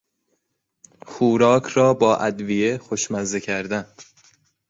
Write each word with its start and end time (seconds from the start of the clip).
خوراک 1.05 1.63
را 1.65 1.93
با 1.93 2.15
ادویه 2.17 2.77
خوشمزه 2.77 3.39
کردن 3.39 3.85